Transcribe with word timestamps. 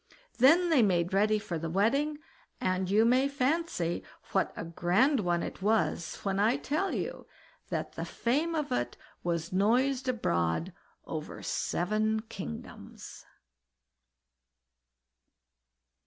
Then 0.39 0.71
they 0.71 0.81
made 0.81 1.13
ready 1.13 1.37
for 1.37 1.59
the 1.59 1.69
wedding, 1.69 2.17
and 2.59 2.89
you 2.89 3.05
may 3.05 3.27
fancy 3.27 4.01
what 4.31 4.51
a 4.55 4.65
grand 4.65 5.19
one 5.19 5.43
it 5.43 5.61
was, 5.61 6.15
when 6.23 6.39
I 6.39 6.57
tell 6.57 6.91
you, 6.91 7.27
that 7.69 7.91
the 7.91 8.03
fame 8.03 8.55
of 8.55 8.71
it 8.71 8.97
was 9.23 9.53
noised 9.53 10.09
abroad 10.09 10.73
over 11.05 11.43
seven 11.43 12.21
kingdoms. 12.23 13.27